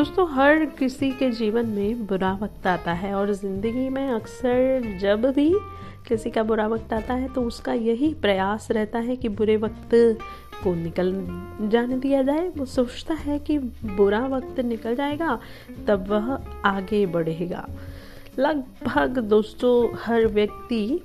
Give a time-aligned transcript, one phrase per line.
[0.00, 5.24] दोस्तों, हर किसी के जीवन में बुरा वक्त आता है और ज़िंदगी में अक्सर जब
[5.26, 5.48] भी
[6.08, 9.90] किसी का बुरा वक्त आता है तो उसका यही प्रयास रहता है कि बुरे वक्त
[10.62, 11.12] को निकल
[11.70, 15.38] जाने दिया जाए। वो सोचता है कि बुरा वक्त निकल जाएगा,
[15.86, 16.32] तब वह
[16.66, 17.66] आगे बढ़ेगा।
[18.38, 21.00] लगभग दोस्तों, हर व्यक्ति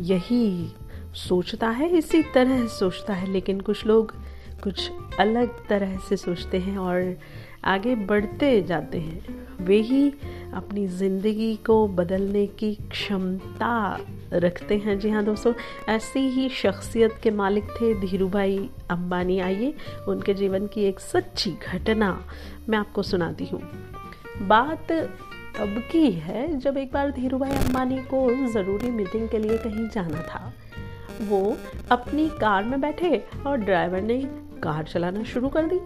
[0.00, 0.74] यही
[1.18, 4.14] सोचता है, इसी तरह सोचता है, लेकिन कुछ लोग
[4.62, 7.16] कुछ अलग तरह से सोचते हैं और
[7.64, 10.12] आगे बढ़ते जाते हैं। वे ही
[10.54, 13.98] अपनी ज़िंदगी को बदलने की क्षमता
[14.32, 15.52] रखते हैं। जी हाँ दोस्तों,
[15.88, 19.74] ऐसी ही शख्सियत के मालिक थे धीरू भाई अम्बानी आइए,
[20.08, 22.18] उनके जीवन की एक सच्ची घटना
[22.68, 23.62] मैं आपको सुनाती हूँ।
[24.42, 24.92] बात
[25.56, 29.88] तब की है जब एक बार धीरू भाई अम्बानी को ज़रूरी मीटिंग के लिए कहीं
[29.88, 30.52] जाना था।
[31.22, 31.56] वो
[31.90, 34.22] अपनी कार में बैठे और ड्राइवर ने
[34.62, 35.80] कार चलाना शुरू कर दी।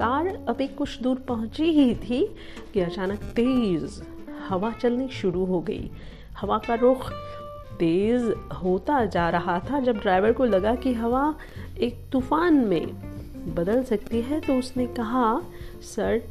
[0.00, 2.24] कार अभी कुछ दूर पहुँची ही थी
[2.74, 4.02] कि अचानक तेज
[4.48, 5.90] हवा चलनी शुरू हो गई।
[6.40, 7.10] हवा का रुख
[7.78, 11.34] तेज होता जा रहा था। जब ड्राइवर को लगा कि हवा
[11.78, 12.86] एक तूफ़ान में
[13.54, 15.40] बदल सकती है तो उसने कहा,
[15.82, 16.22] सर,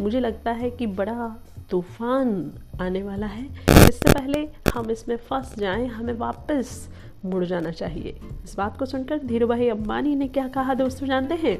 [0.00, 1.36] मुझे लगता है कि बड़ा
[1.70, 3.44] तूफ़ान आने वाला है।
[3.88, 6.88] इससे पहले हम इसमें फंस जाएँ, हमें वापस
[7.24, 11.34] मुड़ जाना चाहिए। इस बात को सुनकर धीरू भाई अम्बानी ने क्या कहा, दोस्तों, जानते
[11.34, 11.58] हैं?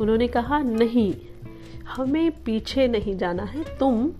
[0.00, 1.14] उन्होंने कहा, नहीं,
[1.88, 4.12] हमें पीछे नहीं जाना है, तुम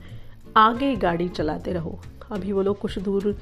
[0.57, 2.01] आगे गाड़ी चलाते रहो।
[2.31, 3.37] अभी वो लोग कुछ दूर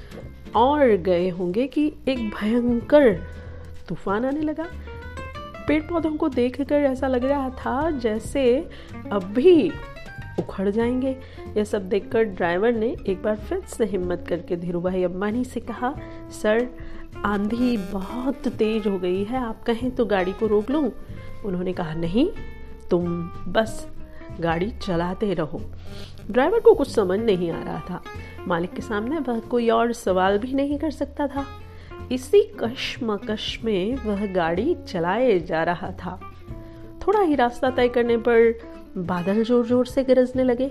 [0.55, 3.13] और गए होंगे कि एक भयंकर
[3.87, 4.67] तूफ़ान आने लगा।
[5.67, 8.69] पेड़ पौधों को देखकर ऐसा लग रहा था जैसे
[9.11, 9.71] अभी
[10.39, 11.15] उखड़ जाएँगे।
[11.57, 15.59] यह सब देखकर ड्राइवर ने एक बार फिर से हिम्मत करके धीरू भाई अम्बानी से
[15.59, 15.95] कहा,
[16.41, 16.67] सर,
[17.25, 20.91] आंधी बहुत तेज हो गई है, आप कहें तो गाड़ी को रोक लूँ?
[21.45, 22.29] उन्होंने कहा, नहीं,
[22.89, 23.87] तुम बस
[24.39, 25.61] गाड़ी चलाते रहो।
[26.31, 28.01] ड्राइवर को कुछ समझ नहीं आ रहा था।
[28.47, 31.45] मालिक के सामने वह कोई और सवाल भी नहीं कर सकता था।
[32.11, 36.19] इसी कश्मकश में वह गाड़ी चलाए जा रहा था।
[37.07, 38.59] थोड़ा ही रास्ता तय करने पर
[38.97, 40.65] बादल ज़ोर ज़ोर से गरजने लगे।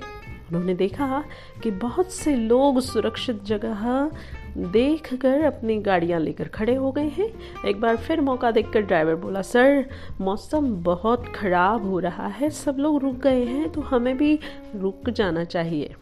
[0.49, 1.25] उन्होंने देखा
[1.63, 4.11] कि बहुत से लोग सुरक्षित जगह
[4.59, 7.29] देख कर अपनी गाड़ियाँ लेकर खड़े हो गए हैं।
[7.67, 9.85] एक बार फिर मौका देखकर ड्राइवर बोला, सर,
[10.21, 14.39] मौसम बहुत ख़राब हो रहा है, सब लोग रुक गए हैं तो हमें भी
[14.77, 15.95] रुक जाना चाहिए।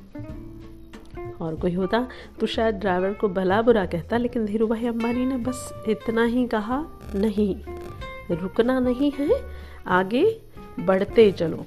[1.40, 2.06] और कोई होता
[2.40, 6.46] तो शायद ड्राइवर को भला बुरा कहता, लेकिन धीरू भाई अम्बानी ने बस इतना ही
[6.46, 6.84] कहा,
[7.14, 7.54] नहीं,
[8.32, 9.30] रुकना नहीं है,
[9.86, 10.24] आगे
[10.80, 11.64] बढ़ते चलो।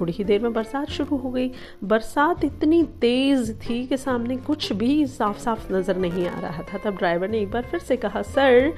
[0.00, 1.50] थोड़ी ही देर में बरसात शुरू हो गई।
[1.84, 6.78] बरसात इतनी तेज़ थी कि सामने कुछ भी साफ़ साफ़ नज़र नहीं आ रहा था।
[6.78, 8.72] तब ड्राइवर ने एक बार फिर से कहा, सर,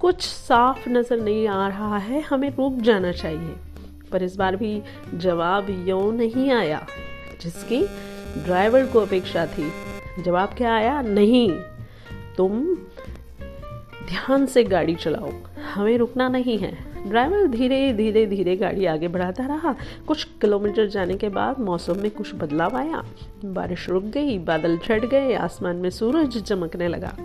[0.00, 3.54] कुछ साफ़ नज़र नहीं आ रहा है, हमें रुक जाना चाहिए।
[4.12, 4.82] पर इस बार भी
[5.14, 6.86] जवाब यो नहीं आया,
[7.42, 7.82] जिसकी
[8.44, 9.70] ड्राइवर को अपेक्षा थी।
[10.22, 11.00] जवाब क्या आया?
[11.02, 11.50] नहीं,
[12.36, 12.62] तुम
[14.08, 15.32] ध्यान से गाड़ी चलाओ,
[15.74, 19.74] हमें रुकना नहीं है। ड्राइवर धीरे धीरे धीरे गाड़ी आगे बढ़ाता रहा।
[20.08, 23.02] कुछ किलोमीटर जाने के बाद मौसम में कुछ बदलाव आया।
[23.44, 27.16] बारिश रुक गई, बादल छट गए, आसमान में सूरज चमकने लगा।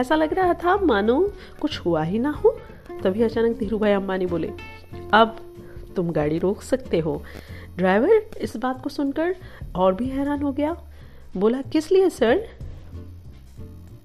[0.00, 1.20] ऐसा लग रहा था, मानो
[1.60, 2.56] कुछ हुआ ही ना हो।
[3.02, 4.50] तभी अचानक धीरू भाई अम्बानी बोले,
[5.12, 5.36] अब
[5.96, 7.22] तुम गाड़ी रोक सकते हो।
[7.76, 9.34] ड्राइवर इस बात को सुनकर
[9.76, 10.76] और भी हैरान हो गया।
[11.36, 12.46] बोला, किस लिए, सर?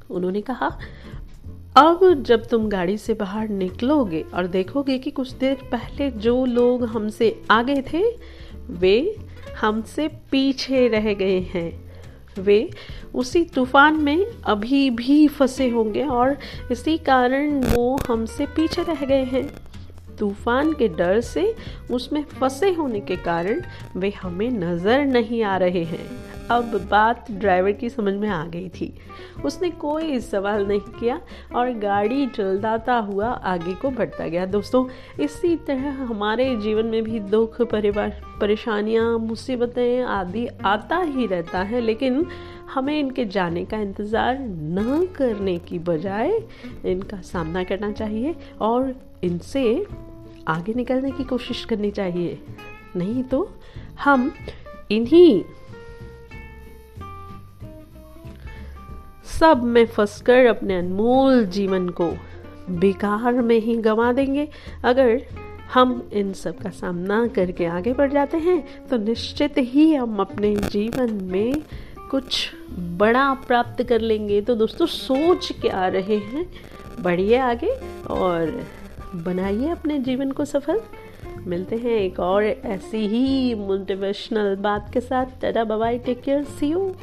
[0.09, 0.69] उन्होंने कहा
[1.78, 6.84] अब जब तुम गाड़ी से बाहर निकलोगे और देखोगे कि कुछ देर पहले जो लोग
[6.85, 8.03] हमसे आगे थे,
[8.69, 9.16] वे
[9.61, 11.72] हमसे पीछे रह गए हैं।
[12.39, 12.69] वे
[13.16, 16.38] उसी तूफ़ान में अभी भी फंसे होंगे और
[16.72, 19.47] इसी कारण वो हमसे पीछे रह गए हैं।
[20.19, 21.53] तूफ़ान के डर से
[21.91, 23.62] उसमें फंसे होने के कारण
[23.97, 28.69] वे हमें नज़र नहीं आ रहे हैं। अब बात ड्राइवर की समझ में आ गई
[28.69, 28.93] थी।
[29.45, 31.19] उसने कोई सवाल नहीं किया
[31.55, 34.85] और गाड़ी चलदाता हुआ आगे को बढ़ता गया। दोस्तों,
[35.19, 41.81] इसी तरह हमारे जीवन में भी दुख, परिवार, परेशानियाँ, मुसीबतें आदि आता ही रहता है,
[41.81, 42.25] लेकिन
[42.73, 46.39] हमें इनके जाने का इंतज़ार न करने की बजाय
[46.85, 49.85] इनका सामना करना चाहिए और इनसे
[50.47, 52.39] आगे निकलने की कोशिश करनी चाहिए।
[52.95, 53.50] नहीं तो
[54.03, 54.31] हम
[54.91, 55.44] इन्हीं
[59.39, 62.12] सब में फंसकर अपने अनमोल जीवन को
[62.69, 64.47] बेकार में ही गंवा देंगे।
[64.83, 65.21] अगर
[65.74, 70.56] हम इन सब का सामना करके आगे बढ़ जाते हैं तो निश्चित ही हम अपने
[70.56, 71.62] जीवन में
[72.12, 72.51] कुछ
[72.97, 76.45] बड़ा प्राप्त कर लेंगे। तो दोस्तों, सोच के आ रहे हैं।
[77.00, 77.71] बढ़िए आगे
[78.09, 78.62] और
[79.15, 80.81] बनाइए अपने जीवन को सफल।
[81.47, 86.68] मिलते हैं एक और ऐसी ही मोटिवेशनल बात के साथ। Tata bye take care see
[86.68, 86.95] you